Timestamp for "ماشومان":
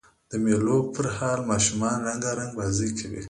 1.51-1.97